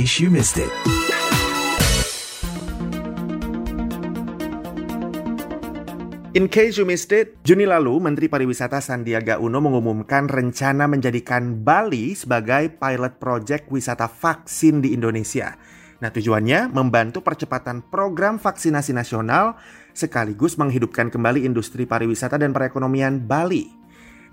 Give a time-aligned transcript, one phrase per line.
[0.00, 0.72] case you missed it.
[6.32, 12.16] In case you missed it, Juni lalu Menteri Pariwisata Sandiaga Uno mengumumkan rencana menjadikan Bali
[12.16, 15.60] sebagai pilot project wisata vaksin di Indonesia.
[16.00, 19.60] Nah tujuannya membantu percepatan program vaksinasi nasional
[19.92, 23.79] sekaligus menghidupkan kembali industri pariwisata dan perekonomian Bali.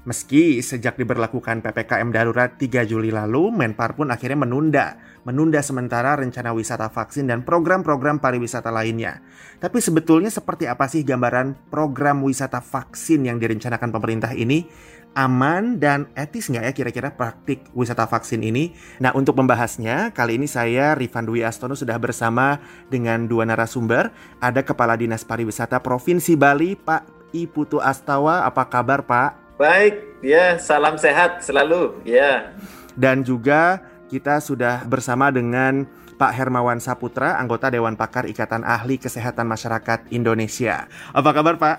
[0.07, 4.95] Meski sejak diberlakukan PPKM darurat 3 Juli lalu, Menpar pun akhirnya menunda,
[5.27, 9.19] menunda sementara rencana wisata vaksin dan program-program pariwisata lainnya.
[9.59, 14.63] Tapi sebetulnya seperti apa sih gambaran program wisata vaksin yang direncanakan pemerintah ini?
[15.11, 18.71] Aman dan etis nggak ya kira-kira praktik wisata vaksin ini?
[19.03, 24.15] Nah untuk membahasnya, kali ini saya Rifan Dwi Astono sudah bersama dengan dua narasumber.
[24.39, 28.47] Ada Kepala Dinas Pariwisata Provinsi Bali, Pak Iputu Astawa.
[28.47, 29.46] Apa kabar Pak?
[29.57, 32.53] Baik, ya salam sehat selalu, ya.
[32.93, 39.49] Dan juga kita sudah bersama dengan Pak Hermawan Saputra, anggota Dewan Pakar Ikatan Ahli Kesehatan
[39.49, 40.85] Masyarakat Indonesia.
[41.09, 41.77] Apa kabar Pak?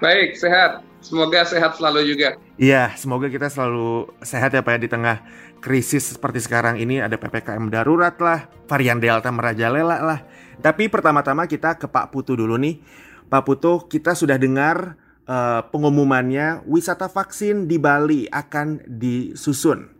[0.00, 0.80] Baik, sehat.
[1.04, 2.40] Semoga sehat selalu juga.
[2.56, 5.16] Iya, semoga kita selalu sehat ya Pak ya di tengah
[5.60, 10.24] krisis seperti sekarang ini ada PPKM darurat lah, varian Delta merajalela lah.
[10.56, 12.80] Tapi pertama-tama kita ke Pak Putu dulu nih.
[13.28, 14.96] Pak Putu, kita sudah dengar
[15.30, 19.94] uh, pengumumannya wisata vaksin di Bali akan disusun.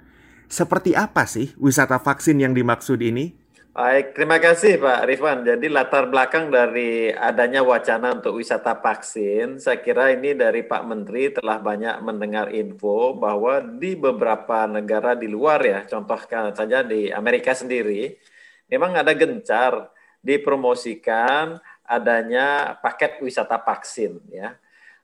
[0.51, 3.39] Seperti apa sih wisata vaksin yang dimaksud ini?
[3.71, 5.47] Baik, terima kasih Pak Rifan.
[5.47, 11.31] Jadi latar belakang dari adanya wacana untuk wisata vaksin, saya kira ini dari Pak Menteri
[11.31, 17.55] telah banyak mendengar info bahwa di beberapa negara di luar ya, contohkan saja di Amerika
[17.55, 18.19] sendiri,
[18.67, 24.59] memang ada gencar dipromosikan adanya paket wisata vaksin ya.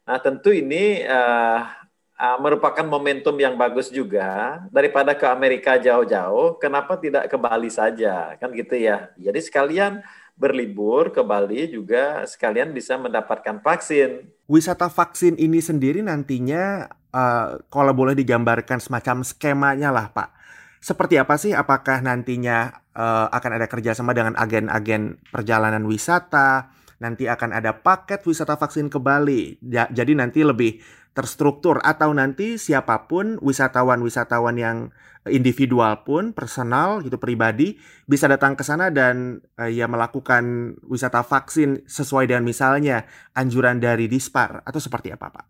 [0.07, 1.67] Nah, tentu ini uh,
[2.15, 8.39] uh, merupakan momentum yang bagus juga daripada ke Amerika jauh-jauh, kenapa tidak ke Bali saja?
[8.39, 9.11] Kan gitu ya.
[9.19, 10.07] Jadi sekalian
[10.39, 14.31] berlibur ke Bali juga sekalian bisa mendapatkan vaksin.
[14.47, 20.39] Wisata vaksin ini sendiri nantinya uh, kalau boleh digambarkan semacam skemanya lah, Pak.
[20.79, 21.51] Seperti apa sih?
[21.51, 26.71] Apakah nantinya uh, akan ada kerjasama dengan agen-agen perjalanan wisata?
[27.03, 29.61] Nanti akan ada paket wisata vaksin ke Bali.
[29.65, 30.81] Ya, jadi nanti lebih
[31.17, 34.93] terstruktur atau nanti siapa pun wisatawan-wisatawan yang
[35.25, 41.89] individual pun personal gitu pribadi bisa datang ke sana dan uh, ya melakukan wisata vaksin
[41.89, 45.45] sesuai dengan misalnya anjuran dari Dispar atau seperti apa Pak?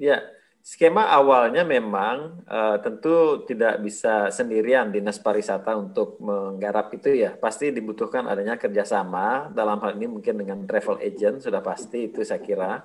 [0.00, 0.24] Ya,
[0.60, 7.32] Skema awalnya memang uh, tentu tidak bisa sendirian dinas pariwisata untuk menggarap itu ya.
[7.32, 12.44] Pasti dibutuhkan adanya kerjasama dalam hal ini mungkin dengan travel agent sudah pasti itu saya
[12.44, 12.84] kira.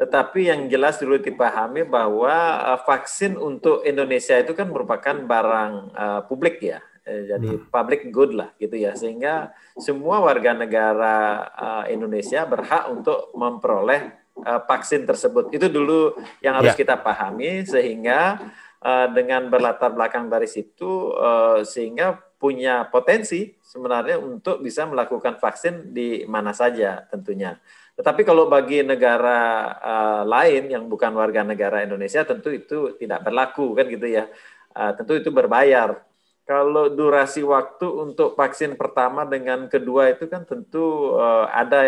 [0.00, 2.32] Tetapi yang jelas dulu dipahami bahwa
[2.72, 6.80] uh, vaksin untuk Indonesia itu kan merupakan barang uh, publik ya.
[7.02, 7.66] Jadi hmm.
[7.68, 8.96] public good lah gitu ya.
[8.96, 15.52] Sehingga semua warga negara uh, Indonesia berhak untuk memperoleh uh, vaksin tersebut.
[15.52, 16.80] Itu dulu yang harus ya.
[16.80, 18.40] kita pahami sehingga
[18.80, 25.94] uh, dengan berlatar belakang dari situ uh, sehingga punya potensi sebenarnya untuk bisa melakukan vaksin
[25.94, 27.54] di mana saja tentunya.
[27.94, 33.78] Tetapi kalau bagi negara uh, lain yang bukan warga negara Indonesia tentu itu tidak berlaku
[33.78, 34.26] kan gitu ya.
[34.72, 36.02] Uh, tentu itu berbayar
[36.52, 41.80] kalau durasi waktu untuk vaksin pertama dengan kedua itu kan tentu uh, ada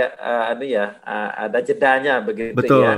[0.56, 2.80] uh, ya uh, ada jedanya begitu Betul.
[2.80, 2.94] ya.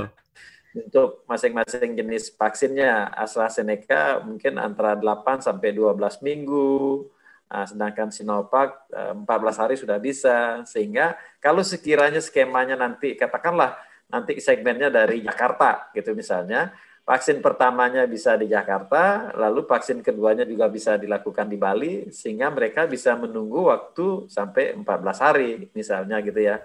[0.77, 7.03] Untuk masing-masing jenis vaksinnya AstraZeneca mungkin antara 8 sampai 12 minggu.
[7.47, 9.25] Nah, sedangkan Sinovac 14
[9.57, 13.75] hari sudah bisa sehingga kalau sekiranya skemanya nanti katakanlah
[14.07, 16.75] nanti segmennya dari Jakarta gitu misalnya
[17.07, 22.83] vaksin pertamanya bisa di Jakarta, lalu vaksin keduanya juga bisa dilakukan di Bali, sehingga mereka
[22.83, 26.59] bisa menunggu waktu sampai 14 hari, misalnya gitu ya.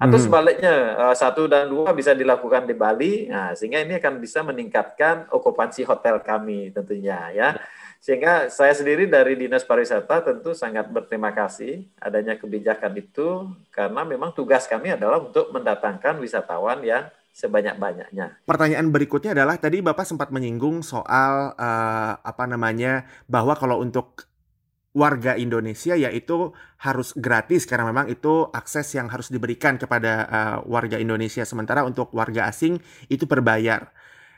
[0.00, 0.24] Atau hmm.
[0.24, 5.28] sebaliknya, eh, satu dan dua bisa dilakukan di Bali, nah, sehingga ini akan bisa meningkatkan
[5.28, 7.48] okupansi hotel kami tentunya ya.
[8.00, 14.32] Sehingga saya sendiri dari Dinas Pariwisata tentu sangat berterima kasih adanya kebijakan itu, karena memang
[14.32, 18.44] tugas kami adalah untuk mendatangkan wisatawan yang sebanyak-banyaknya.
[18.44, 24.28] Pertanyaan berikutnya adalah tadi Bapak sempat menyinggung soal uh, apa namanya bahwa kalau untuk
[24.92, 31.00] warga Indonesia yaitu harus gratis karena memang itu akses yang harus diberikan kepada uh, warga
[31.00, 32.76] Indonesia sementara untuk warga asing
[33.08, 33.88] itu berbayar.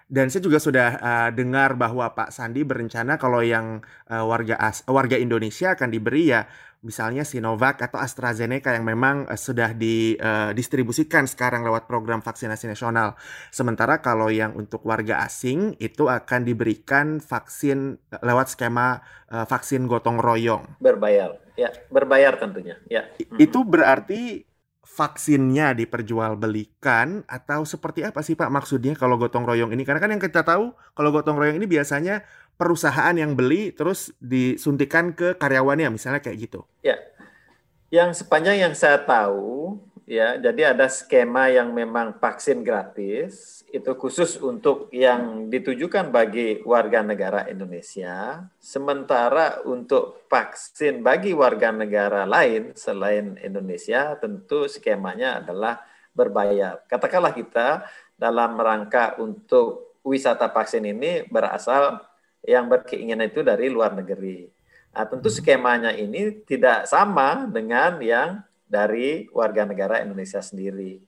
[0.05, 3.81] Dan saya juga sudah uh, dengar bahwa Pak Sandi berencana kalau yang
[4.13, 6.45] uh, warga as warga Indonesia akan diberi ya
[6.85, 13.17] misalnya Sinovac atau AstraZeneca yang memang uh, sudah didistribusikan uh, sekarang lewat program vaksinasi nasional.
[13.49, 19.01] Sementara kalau yang untuk warga asing itu akan diberikan vaksin lewat skema
[19.33, 20.79] uh, vaksin gotong royong.
[20.85, 22.77] Berbayar, ya berbayar tentunya.
[22.93, 23.09] Ya.
[23.41, 24.45] Itu berarti
[24.85, 29.83] vaksinnya diperjualbelikan atau seperti apa sih Pak maksudnya kalau gotong royong ini?
[29.83, 32.23] Karena kan yang kita tahu kalau gotong royong ini biasanya
[32.55, 36.63] perusahaan yang beli terus disuntikan ke karyawannya misalnya kayak gitu.
[36.85, 37.01] Ya.
[37.91, 44.39] Yang sepanjang yang saya tahu ya, jadi ada skema yang memang vaksin gratis itu khusus
[44.39, 53.35] untuk yang ditujukan bagi warga negara Indonesia, sementara untuk vaksin bagi warga negara lain selain
[53.43, 55.83] Indonesia tentu skemanya adalah
[56.15, 56.87] berbayar.
[56.87, 57.83] Katakanlah kita
[58.15, 61.99] dalam rangka untuk wisata vaksin ini berasal
[62.45, 64.47] yang berkeinginan itu dari luar negeri.
[64.95, 65.37] Nah, tentu hmm.
[65.43, 71.01] skemanya ini tidak sama dengan yang dari warga negara Indonesia sendiri.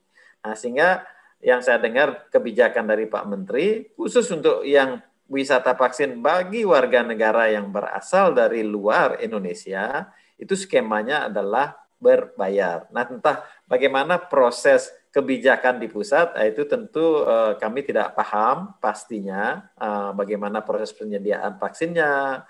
[0.45, 1.03] Nah, sehingga
[1.41, 7.51] yang saya dengar kebijakan dari Pak Menteri khusus untuk yang wisata vaksin bagi warga negara
[7.51, 10.07] yang berasal dari luar Indonesia
[10.39, 12.87] itu skemanya adalah berbayar.
[12.93, 19.65] Nah, entah bagaimana proses kebijakan di pusat nah, itu tentu uh, kami tidak paham pastinya
[19.81, 22.45] uh, bagaimana proses penyediaan vaksinnya,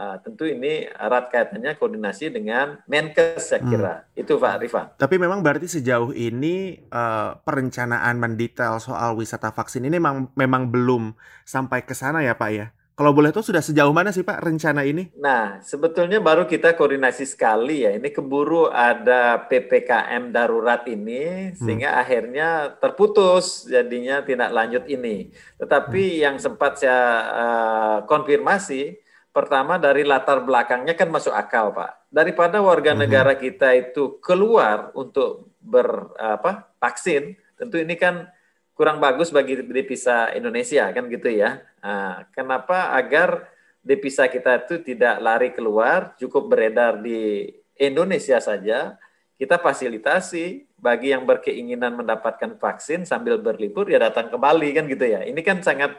[0.00, 3.94] Uh, tentu ini erat kaitannya koordinasi dengan Menkes saya kira.
[4.00, 4.20] Hmm.
[4.24, 4.86] Itu Pak Rifan.
[4.96, 11.12] Tapi memang berarti sejauh ini uh, perencanaan mendetail soal wisata vaksin ini memang memang belum
[11.44, 12.72] sampai ke sana ya Pak ya.
[12.96, 15.08] Kalau boleh tahu sudah sejauh mana sih Pak rencana ini?
[15.16, 17.96] Nah, sebetulnya baru kita koordinasi sekali ya.
[17.96, 21.60] Ini keburu ada PPKM darurat ini hmm.
[21.60, 25.32] sehingga akhirnya terputus jadinya tidak lanjut ini.
[25.56, 26.20] Tetapi hmm.
[26.24, 28.96] yang sempat saya uh, konfirmasi
[29.30, 32.10] Pertama dari latar belakangnya kan masuk akal, Pak.
[32.10, 33.00] Daripada warga mhm.
[33.06, 38.26] negara kita itu keluar untuk ber apa vaksin, tentu ini kan
[38.74, 41.62] kurang bagus bagi devisa Indonesia kan gitu ya.
[41.84, 43.46] Nah, kenapa agar
[43.84, 48.96] devisa kita itu tidak lari keluar, cukup beredar di Indonesia saja,
[49.40, 55.04] kita fasilitasi bagi yang berkeinginan mendapatkan vaksin sambil berlibur ya datang ke Bali kan gitu
[55.04, 55.24] ya.
[55.24, 55.96] Ini kan sangat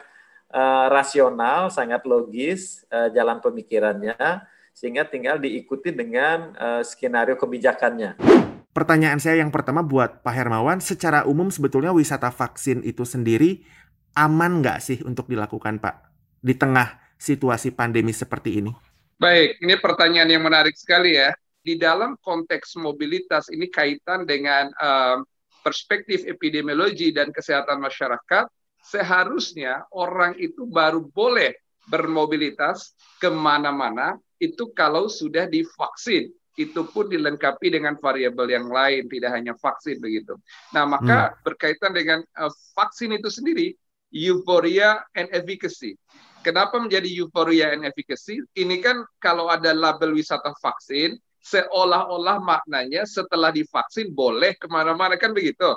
[0.52, 4.14] uh, rasional, sangat logis uh, jalan pemikirannya,
[4.76, 8.20] sehingga tinggal diikuti dengan uh, skenario kebijakannya.
[8.72, 13.64] Pertanyaan saya yang pertama buat Pak Hermawan, secara umum sebetulnya wisata vaksin itu sendiri
[14.16, 15.96] aman nggak sih untuk dilakukan Pak
[16.40, 18.72] di tengah situasi pandemi seperti ini?
[19.20, 21.36] Baik, ini pertanyaan yang menarik sekali ya.
[21.62, 25.22] Di dalam konteks mobilitas ini kaitan dengan uh,
[25.62, 28.50] perspektif epidemiologi dan kesehatan masyarakat,
[28.82, 31.54] seharusnya orang itu baru boleh
[31.86, 36.30] bermobilitas ke mana-mana itu kalau sudah divaksin
[36.60, 40.36] itu pun dilengkapi dengan variabel yang lain tidak hanya vaksin begitu.
[40.76, 41.34] Nah maka hmm.
[41.48, 43.72] berkaitan dengan uh, vaksin itu sendiri
[44.12, 45.96] euphoria and efficacy.
[46.44, 48.42] Kenapa menjadi euphoria and efficacy?
[48.52, 55.32] Ini kan kalau ada label wisata vaksin seolah-olah maknanya setelah divaksin boleh ke mana-mana kan
[55.32, 55.74] begitu.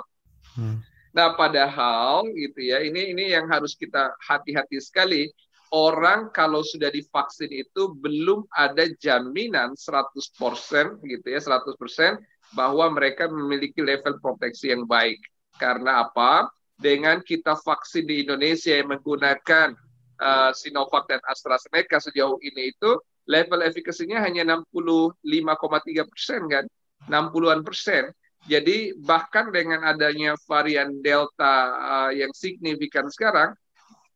[0.54, 0.84] Hmm.
[1.16, 5.32] Nah, padahal gitu ya, ini ini yang harus kita hati-hati sekali.
[5.72, 12.20] Orang kalau sudah divaksin itu belum ada jaminan 100% gitu ya, 100%
[12.52, 15.18] bahwa mereka memiliki level proteksi yang baik.
[15.56, 16.52] Karena apa?
[16.76, 19.72] Dengan kita vaksin di Indonesia yang menggunakan
[20.20, 26.64] uh, Sinovac dan AstraZeneca sejauh ini itu level efikasinya hanya 65,3 persen kan,
[27.08, 28.12] 60-an persen.
[28.46, 33.58] Jadi bahkan dengan adanya varian Delta uh, yang signifikan sekarang,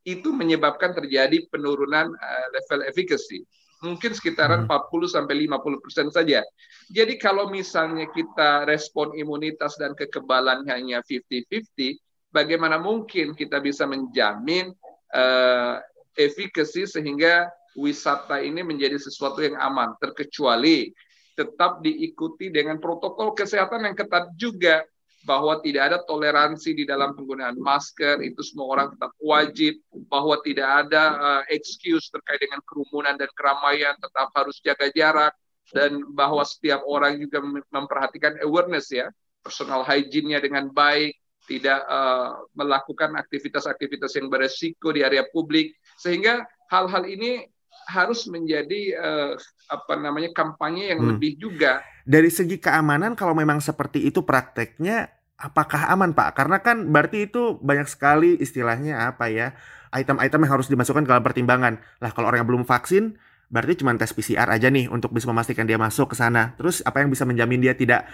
[0.06, 3.42] itu menyebabkan terjadi penurunan uh, level efficacy.
[3.80, 4.92] Mungkin sekitaran hmm.
[4.92, 6.44] 40 sampai 50 persen saja.
[6.92, 11.96] Jadi kalau misalnya kita respon imunitas dan kekebalan hanya 50-50,
[12.28, 14.70] bagaimana mungkin kita bisa menjamin
[15.16, 15.80] uh,
[16.14, 20.92] efficacy sehingga wisata ini menjadi sesuatu yang aman, terkecuali
[21.34, 24.84] tetap diikuti dengan protokol kesehatan yang ketat juga
[25.20, 28.24] bahwa tidak ada toleransi di dalam penggunaan masker.
[28.24, 29.76] Itu semua orang tetap wajib
[30.08, 33.92] bahwa tidak ada uh, excuse terkait dengan kerumunan dan keramaian.
[34.00, 35.32] Tetap harus jaga jarak
[35.70, 41.16] dan bahwa setiap orang juga memperhatikan awareness ya personal hygiene-nya dengan baik
[41.48, 45.74] tidak uh, melakukan aktivitas-aktivitas yang beresiko di area publik.
[45.98, 47.42] Sehingga hal-hal ini
[47.88, 49.32] harus menjadi uh,
[49.70, 51.10] apa namanya kampanye yang hmm.
[51.16, 51.80] lebih juga.
[52.04, 55.08] Dari segi keamanan kalau memang seperti itu prakteknya
[55.40, 56.36] apakah aman Pak?
[56.36, 59.56] Karena kan berarti itu banyak sekali istilahnya apa ya
[59.90, 61.80] item-item yang harus dimasukkan dalam pertimbangan.
[61.98, 63.16] Lah kalau orang yang belum vaksin,
[63.50, 66.54] berarti cuma tes PCR aja nih untuk bisa memastikan dia masuk ke sana.
[66.60, 68.06] Terus apa yang bisa menjamin dia tidak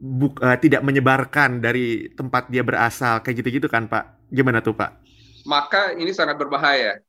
[0.00, 4.32] buk, uh, tidak menyebarkan dari tempat dia berasal kayak gitu-gitu kan Pak?
[4.32, 4.90] Gimana tuh Pak?
[5.44, 7.04] Maka ini sangat berbahaya.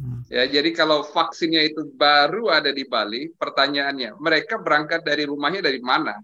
[0.00, 0.24] Hmm.
[0.32, 5.76] Ya, jadi kalau vaksinnya itu baru ada di Bali, pertanyaannya, mereka berangkat dari rumahnya dari
[5.84, 6.16] mana?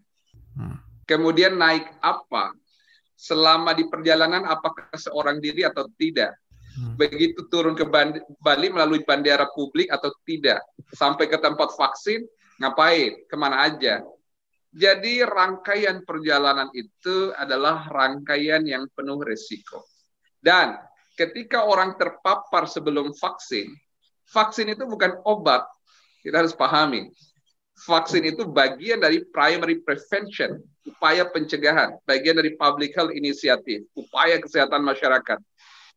[0.56, 0.80] Hmm.
[1.04, 2.56] Kemudian naik apa?
[3.12, 6.40] Selama di perjalanan apakah seorang diri atau tidak?
[6.72, 6.96] Hmm.
[6.96, 7.84] Begitu turun ke
[8.40, 10.64] Bali melalui bandara publik atau tidak?
[10.96, 12.24] Sampai ke tempat vaksin,
[12.56, 13.28] ngapain?
[13.28, 14.00] Ke mana aja?
[14.72, 19.84] Jadi rangkaian perjalanan itu adalah rangkaian yang penuh resiko.
[20.40, 20.76] Dan
[21.16, 23.72] ketika orang terpapar sebelum vaksin,
[24.30, 25.64] vaksin itu bukan obat.
[26.22, 27.08] Kita harus pahami.
[27.76, 34.80] Vaksin itu bagian dari primary prevention, upaya pencegahan, bagian dari public health initiative, upaya kesehatan
[34.80, 35.36] masyarakat.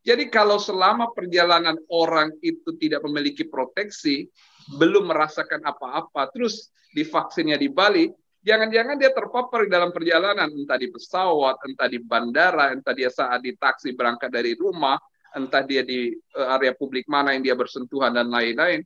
[0.03, 4.27] Jadi kalau selama perjalanan orang itu tidak memiliki proteksi,
[4.75, 10.87] belum merasakan apa-apa, terus divaksinnya di Bali, Jangan-jangan dia terpapar di dalam perjalanan, entah di
[10.87, 14.95] pesawat, entah di bandara, entah dia saat di taksi berangkat dari rumah,
[15.35, 18.79] entah dia di eh, area publik mana yang dia bersentuhan dan lain-lain.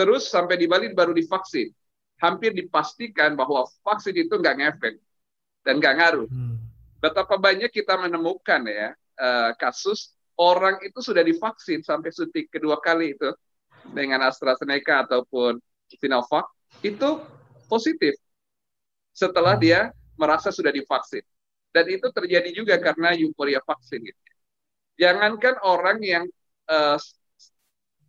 [0.00, 1.68] Terus sampai di Bali baru divaksin.
[2.16, 4.96] Hampir dipastikan bahwa vaksin itu nggak ngefek
[5.60, 6.28] dan nggak ngaruh.
[6.32, 6.56] Hmm.
[6.96, 13.12] Betapa banyak kita menemukan ya eh, kasus orang itu sudah divaksin sampai suntik kedua kali
[13.12, 13.28] itu
[13.92, 15.60] dengan AstraZeneca ataupun
[15.92, 16.48] Sinovac
[16.80, 17.20] itu
[17.68, 18.16] positif
[19.16, 19.88] setelah dia
[20.20, 21.24] merasa sudah divaksin.
[21.72, 24.04] Dan itu terjadi juga karena euforia vaksin.
[24.04, 24.20] Gitu.
[25.00, 26.24] Jangankan orang yang
[26.68, 27.00] uh,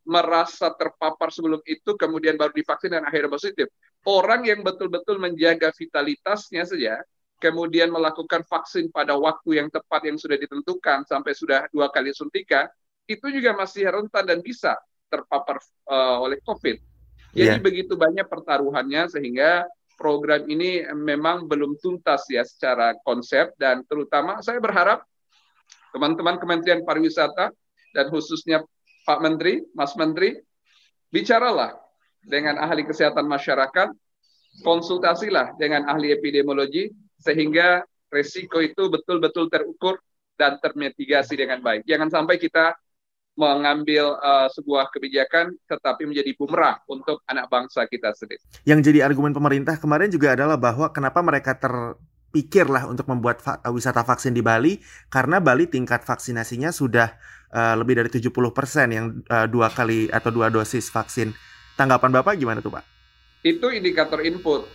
[0.08, 3.68] merasa terpapar sebelum itu, kemudian baru divaksin dan akhirnya positif.
[4.08, 7.04] Orang yang betul-betul menjaga vitalitasnya saja,
[7.44, 12.72] kemudian melakukan vaksin pada waktu yang tepat yang sudah ditentukan sampai sudah dua kali suntikan,
[13.04, 14.80] itu juga masih rentan dan bisa
[15.12, 15.60] terpapar
[15.92, 16.80] uh, oleh COVID.
[17.36, 17.64] Jadi yeah.
[17.64, 19.68] begitu banyak pertaruhannya sehingga
[19.98, 25.02] program ini memang belum tuntas ya secara konsep dan terutama saya berharap
[25.92, 27.50] teman-teman Kementerian Pariwisata
[27.92, 28.62] dan khususnya
[29.04, 30.38] Pak Menteri, Mas Menteri,
[31.10, 31.74] bicaralah
[32.22, 33.90] dengan ahli kesehatan masyarakat,
[34.62, 37.82] konsultasilah dengan ahli epidemiologi sehingga
[38.14, 39.98] resiko itu betul-betul terukur
[40.38, 41.88] dan termitigasi dengan baik.
[41.90, 42.78] Jangan sampai kita
[43.38, 48.42] mengambil uh, sebuah kebijakan tetapi menjadi bumerang untuk anak bangsa kita sendiri.
[48.66, 54.02] Yang jadi argumen pemerintah kemarin juga adalah bahwa kenapa mereka terpikirlah untuk membuat va wisata
[54.02, 54.82] vaksin di Bali
[55.14, 57.14] karena Bali tingkat vaksinasinya sudah
[57.54, 58.34] uh, lebih dari 70%
[58.90, 61.30] yang uh, dua kali atau dua dosis vaksin.
[61.78, 62.84] Tanggapan Bapak gimana tuh Pak?
[63.46, 64.66] Itu indikator input.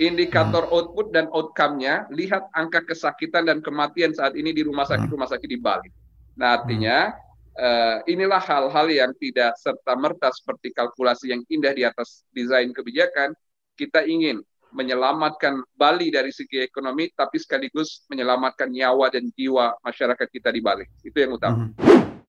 [0.00, 0.74] Indikator hmm.
[0.78, 5.34] output dan outcome-nya, lihat angka kesakitan dan kematian saat ini di rumah sakit-rumah hmm.
[5.36, 5.90] sakit di Bali.
[6.38, 7.27] Nah, artinya hmm
[7.58, 13.34] Uh, inilah hal-hal yang tidak serta-merta seperti kalkulasi yang indah di atas desain kebijakan.
[13.74, 14.38] Kita ingin
[14.70, 20.86] menyelamatkan Bali dari segi ekonomi, tapi sekaligus menyelamatkan nyawa dan jiwa masyarakat kita di Bali.
[21.02, 21.66] Itu yang utama.
[21.66, 21.72] Hmm.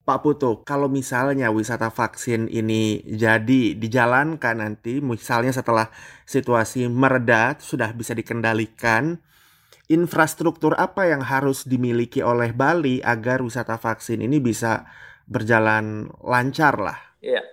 [0.10, 5.94] Pak Putu, kalau misalnya wisata vaksin ini jadi dijalankan nanti, misalnya setelah
[6.26, 9.22] situasi mereda, sudah bisa dikendalikan,
[9.86, 14.90] infrastruktur apa yang harus dimiliki oleh Bali agar wisata vaksin ini bisa
[15.30, 17.00] berjalan lancar lah.
[17.22, 17.46] Iya.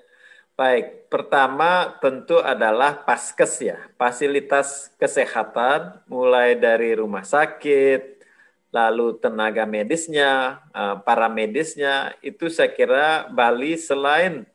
[0.56, 8.24] Baik, pertama tentu adalah paskes ya, fasilitas kesehatan mulai dari rumah sakit,
[8.72, 14.48] lalu tenaga medisnya, eh, para medisnya, itu saya kira Bali selain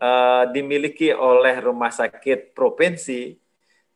[0.00, 3.36] uh, dimiliki oleh rumah sakit provinsi,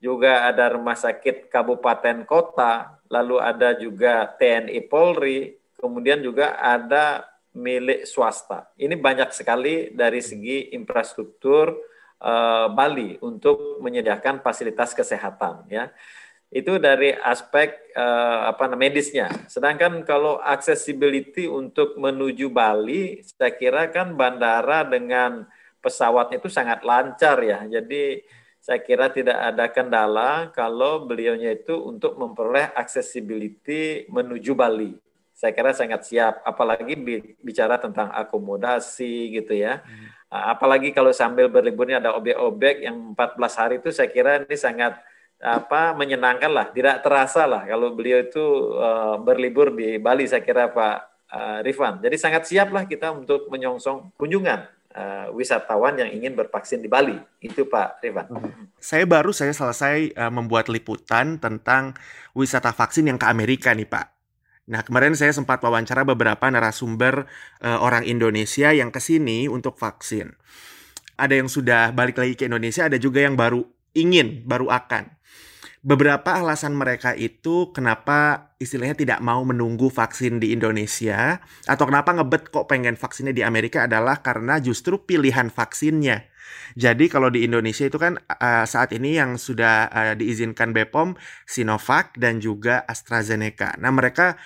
[0.01, 8.07] juga ada rumah sakit kabupaten kota, lalu ada juga TNI Polri, kemudian juga ada milik
[8.07, 8.71] swasta.
[8.79, 11.75] Ini banyak sekali dari segi infrastruktur
[12.23, 15.91] uh, Bali untuk menyediakan fasilitas kesehatan ya.
[16.51, 19.31] Itu dari aspek uh, apa medisnya.
[19.47, 25.47] Sedangkan kalau accessibility untuk menuju Bali, saya kira kan bandara dengan
[25.79, 27.63] pesawatnya itu sangat lancar ya.
[27.71, 28.27] Jadi
[28.59, 35.10] saya kira tidak ada kendala kalau beliaunya itu untuk memperoleh accessibility menuju Bali
[35.41, 36.45] saya kira sangat siap.
[36.45, 37.01] Apalagi
[37.41, 39.81] bicara tentang akomodasi gitu ya.
[39.81, 40.13] Hmm.
[40.29, 45.01] Apalagi kalau sambil berliburnya ada objek-objek yang 14 hari itu saya kira ini sangat
[45.41, 48.45] apa menyenangkan lah, tidak terasa lah kalau beliau itu
[48.77, 50.97] uh, berlibur di Bali saya kira Pak
[51.33, 52.05] uh, Rifan.
[52.05, 57.17] Jadi sangat siap lah kita untuk menyongsong kunjungan uh, wisatawan yang ingin bervaksin di Bali.
[57.41, 58.29] Itu Pak Rifan.
[58.77, 61.97] Saya baru saya selesai uh, membuat liputan tentang
[62.37, 64.20] wisata vaksin yang ke Amerika nih Pak.
[64.71, 67.27] Nah, kemarin saya sempat wawancara beberapa narasumber
[67.59, 70.31] uh, orang Indonesia yang ke sini untuk vaksin.
[71.19, 73.67] Ada yang sudah balik lagi ke Indonesia, ada juga yang baru
[73.99, 75.11] ingin, baru akan.
[75.83, 82.55] Beberapa alasan mereka itu kenapa istilahnya tidak mau menunggu vaksin di Indonesia atau kenapa ngebet
[82.55, 86.30] kok pengen vaksinnya di Amerika adalah karena justru pilihan vaksinnya.
[86.79, 92.15] Jadi kalau di Indonesia itu kan uh, saat ini yang sudah uh, diizinkan BPOM Sinovac
[92.17, 93.75] dan juga AstraZeneca.
[93.79, 94.39] Nah, mereka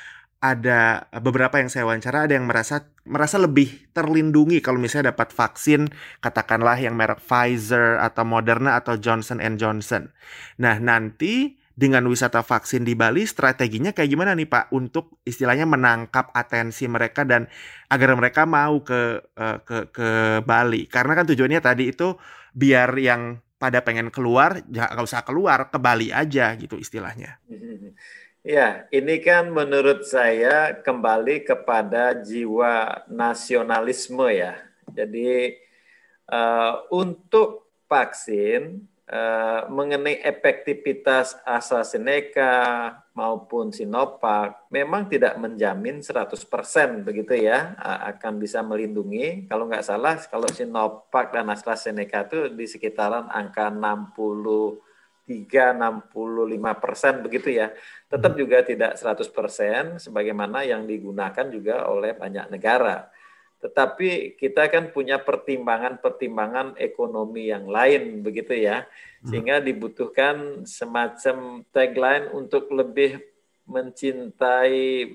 [0.44, 5.88] ada beberapa yang saya wawancara ada yang merasa merasa lebih terlindungi kalau misalnya dapat vaksin
[6.20, 10.12] katakanlah yang merek Pfizer atau Moderna atau Johnson Johnson.
[10.60, 16.30] Nah, nanti dengan wisata vaksin di Bali strateginya kayak gimana nih Pak untuk istilahnya menangkap
[16.30, 17.50] atensi mereka dan
[17.90, 20.08] agar mereka mau ke eh, ke ke
[20.46, 22.14] Bali karena kan tujuannya tadi itu
[22.54, 27.42] biar yang pada pengen keluar ya nggak usah keluar ke Bali aja gitu istilahnya.
[28.44, 34.60] Ya, ini kan menurut saya kembali kepada jiwa nasionalisme ya.
[34.92, 35.56] Jadi
[36.28, 42.52] uh, untuk vaksin uh, mengenai efektivitas AstraZeneca
[43.12, 46.34] maupun Sinovac memang tidak menjamin 100%
[47.06, 47.76] begitu ya
[48.14, 49.46] akan bisa melindungi.
[49.46, 54.84] Kalau nggak salah kalau Sinovac dan AstraZeneca itu di sekitaran angka 60
[55.24, 57.72] 365 persen begitu ya,
[58.12, 58.40] tetap hmm.
[58.44, 63.08] juga tidak 100 persen sebagaimana yang digunakan juga oleh banyak negara.
[63.64, 69.28] Tetapi kita kan punya pertimbangan-pertimbangan ekonomi yang lain begitu ya, hmm.
[69.32, 73.24] sehingga dibutuhkan semacam tagline untuk lebih
[73.64, 75.08] mencintai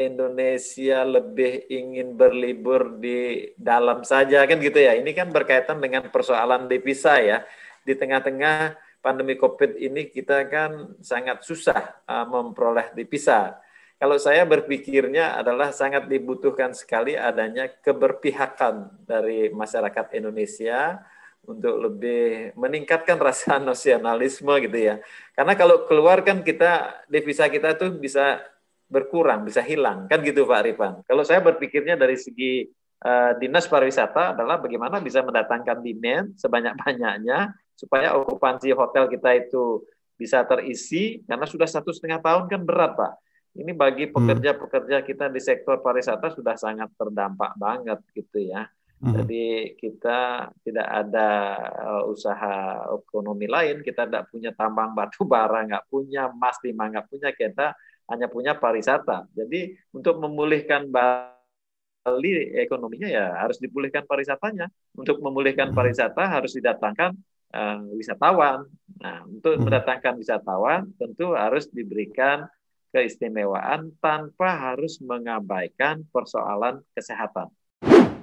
[0.00, 4.96] Indonesia lebih ingin berlibur di dalam saja kan gitu ya.
[4.96, 7.44] Ini kan berkaitan dengan persoalan devisa ya.
[7.84, 13.60] Di tengah-tengah pandemi COVID ini kita kan sangat susah uh, memperoleh devisa.
[14.00, 21.04] Kalau saya berpikirnya adalah sangat dibutuhkan sekali adanya keberpihakan dari masyarakat Indonesia
[21.44, 25.04] untuk lebih meningkatkan rasa nasionalisme gitu ya.
[25.36, 28.40] Karena kalau keluar kan kita devisa kita tuh bisa
[28.88, 30.92] berkurang, bisa hilang kan gitu Pak Rifan.
[31.04, 32.72] Kalau saya berpikirnya dari segi
[33.04, 39.84] uh, dinas pariwisata adalah bagaimana bisa mendatangkan demand sebanyak-banyaknya supaya okupansi hotel kita itu
[40.16, 43.12] bisa terisi karena sudah satu setengah tahun kan berat pak.
[43.50, 44.14] Ini bagi hmm.
[44.14, 48.70] pekerja-pekerja kita di sektor pariwisata sudah sangat terdampak banget gitu ya.
[49.00, 49.16] Hmm.
[49.16, 51.28] Jadi kita tidak ada
[51.72, 57.08] uh, usaha ekonomi lain, kita tidak punya tambang batu bara, nggak punya emas lima, nggak
[57.08, 57.74] punya kita
[58.12, 59.26] hanya punya pariwisata.
[59.34, 64.70] Jadi untuk memulihkan Bali ekonominya ya harus dipulihkan pariwisatanya.
[64.94, 65.76] Untuk memulihkan hmm.
[65.80, 67.16] pariwisata harus didatangkan
[67.56, 68.68] uh, wisatawan.
[69.00, 72.46] Nah, untuk mendatangkan wisatawan tentu harus diberikan
[72.90, 77.50] keistimewaan tanpa harus mengabaikan persoalan kesehatan.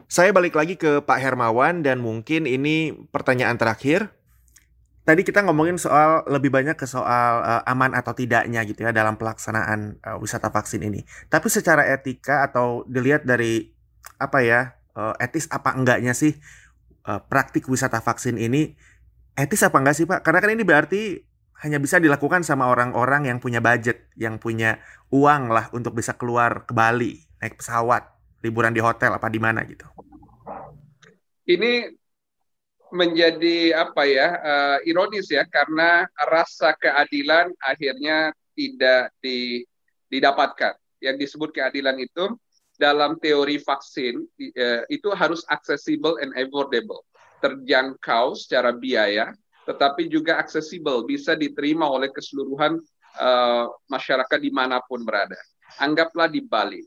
[0.07, 4.15] Saya balik lagi ke Pak Hermawan dan mungkin ini pertanyaan terakhir.
[5.03, 9.15] Tadi kita ngomongin soal lebih banyak ke soal uh, aman atau tidaknya gitu ya dalam
[9.15, 11.03] pelaksanaan uh, wisata vaksin ini.
[11.31, 13.71] Tapi secara etika atau dilihat dari
[14.19, 16.35] apa ya uh, etis apa enggaknya sih
[17.07, 18.75] uh, praktik wisata vaksin ini
[19.37, 20.27] etis apa enggak sih Pak?
[20.27, 21.01] Karena kan ini berarti
[21.63, 24.77] hanya bisa dilakukan sama orang-orang yang punya budget, yang punya
[25.09, 28.05] uang lah untuk bisa keluar ke Bali, naik pesawat,
[28.45, 29.85] liburan di hotel apa di mana gitu.
[31.47, 31.89] Ini
[32.93, 39.65] menjadi apa ya uh, ironis ya karena rasa keadilan akhirnya tidak di,
[40.07, 40.77] didapatkan.
[40.97, 42.37] Yang disebut keadilan itu
[42.77, 47.01] dalam teori vaksin uh, itu harus accessible and affordable
[47.41, 49.33] terjangkau secara biaya,
[49.67, 52.79] tetapi juga aksesibel, bisa diterima oleh keseluruhan
[53.19, 55.35] uh, masyarakat di mana pun berada.
[55.83, 56.79] Anggaplah di Bali.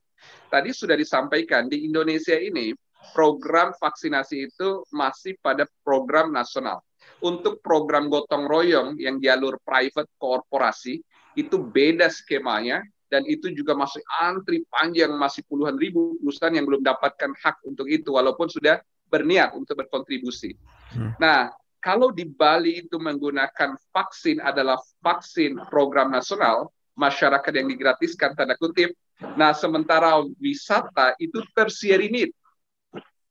[0.48, 2.72] Tadi sudah disampaikan di Indonesia ini
[3.12, 6.80] program vaksinasi itu masih pada program nasional.
[7.20, 11.04] Untuk program gotong royong yang jalur private korporasi
[11.36, 12.80] itu beda skemanya
[13.12, 17.90] dan itu juga masih antri panjang masih puluhan ribu perusahaan yang belum dapatkan hak untuk
[17.92, 20.54] itu walaupun sudah berniat untuk berkontribusi.
[20.94, 21.12] Hmm.
[21.18, 28.54] Nah, kalau di Bali itu menggunakan vaksin adalah vaksin program nasional, masyarakat yang digratiskan tanda
[28.60, 28.92] kutip.
[29.36, 32.30] Nah, sementara wisata itu tertiary need.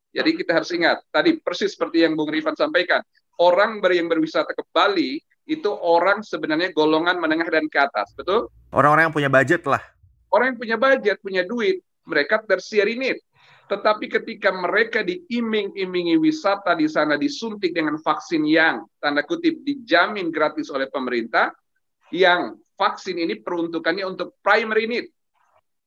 [0.10, 3.06] Jadi kita harus ingat, tadi persis seperti yang Bung Rifan sampaikan,
[3.38, 8.50] orang yang berwisata ke Bali itu orang sebenarnya golongan menengah dan ke atas, betul?
[8.74, 9.82] Orang-orang yang punya budget lah.
[10.30, 13.18] Orang yang punya budget, punya duit, mereka tertiary need.
[13.70, 20.74] Tetapi ketika mereka diiming-imingi wisata di sana disuntik dengan vaksin yang tanda kutip dijamin gratis
[20.74, 21.54] oleh pemerintah,
[22.10, 25.08] yang vaksin ini peruntukannya untuk primary need.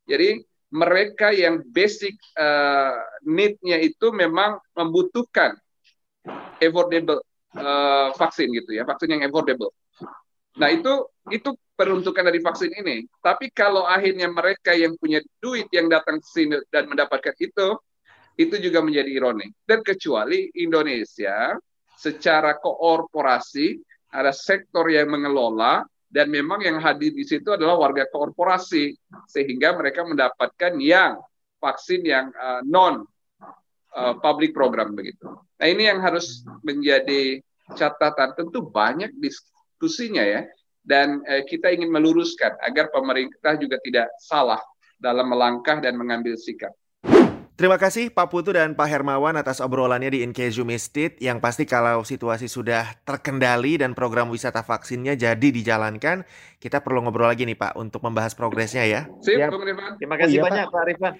[0.06, 0.38] Jadi
[0.70, 2.94] mereka yang basic uh,
[3.26, 5.58] need-nya itu memang membutuhkan
[6.62, 7.18] affordable
[7.58, 9.74] uh, vaksin gitu ya, vaksin yang affordable.
[10.54, 11.50] Nah itu itu
[11.82, 13.02] peruntukan dari vaksin ini.
[13.18, 17.74] Tapi kalau akhirnya mereka yang punya duit yang datang ke sini dan mendapatkan itu,
[18.38, 19.50] itu juga menjadi ironi.
[19.66, 21.58] Dan kecuali Indonesia
[21.98, 23.82] secara koorporasi
[24.14, 28.94] ada sektor yang mengelola dan memang yang hadir di situ adalah warga korporasi
[29.26, 31.18] sehingga mereka mendapatkan yang
[31.58, 33.02] vaksin yang uh, non
[33.96, 35.26] uh, public program begitu.
[35.58, 37.42] Nah ini yang harus menjadi
[37.74, 38.38] catatan.
[38.38, 40.46] Tentu banyak diskusinya ya
[40.82, 44.60] dan uh, kita ingin meluruskan agar pemerintah juga tidak salah
[44.98, 46.70] dalam melangkah dan mengambil sikap.
[47.52, 51.12] Terima kasih Pak Putu dan Pak Hermawan atas obrolannya di In Case You Missed It.
[51.20, 56.24] Yang pasti kalau situasi sudah terkendali dan program wisata vaksinnya jadi dijalankan,
[56.58, 59.06] kita perlu ngobrol lagi nih Pak untuk membahas progresnya ya.
[59.20, 59.52] Sip, ya.
[60.00, 61.12] Terima kasih oh, iya, banyak Pak Rifan.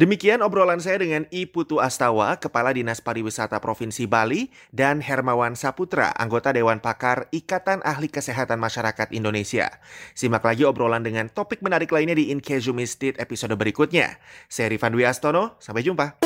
[0.00, 6.08] Demikian obrolan saya dengan I Putu Astawa, Kepala Dinas Pariwisata Provinsi Bali, dan Hermawan Saputra,
[6.16, 9.68] anggota Dewan Pakar Ikatan Ahli Kesehatan Masyarakat Indonesia.
[10.16, 14.16] Simak lagi obrolan dengan topik menarik lainnya di In Case You Missed It episode berikutnya.
[14.48, 16.16] Saya Rifan Astono, sampai jumpa.